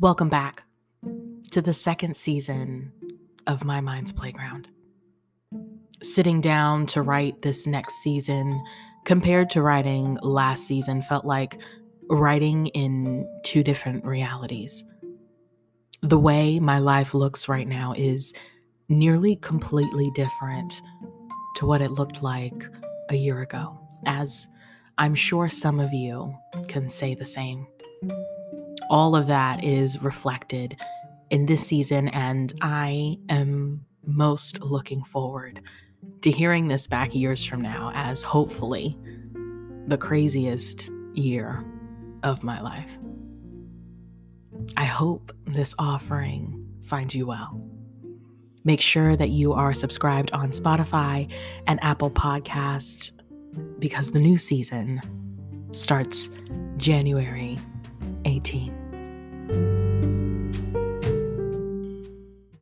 [0.00, 0.62] Welcome back
[1.50, 2.92] to the second season
[3.48, 4.68] of My Mind's Playground.
[6.04, 8.62] Sitting down to write this next season
[9.04, 11.58] compared to writing last season felt like
[12.08, 14.84] writing in two different realities.
[16.02, 18.32] The way my life looks right now is
[18.88, 20.80] nearly completely different
[21.56, 22.68] to what it looked like
[23.08, 23.76] a year ago,
[24.06, 24.46] as
[24.96, 26.32] I'm sure some of you
[26.68, 27.66] can say the same
[28.88, 30.76] all of that is reflected
[31.30, 35.60] in this season, and I am most looking forward
[36.22, 38.98] to hearing this back years from now as hopefully
[39.86, 41.64] the craziest year
[42.22, 42.98] of my life.
[44.76, 47.60] I hope this offering finds you well.
[48.64, 51.30] Make sure that you are subscribed on Spotify
[51.66, 53.12] and Apple Podcast
[53.78, 55.00] because the new season
[55.72, 56.28] starts
[56.76, 57.58] January
[58.48, 58.87] 18.